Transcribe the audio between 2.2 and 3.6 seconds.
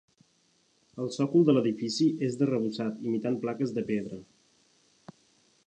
és d'arrebossat imitant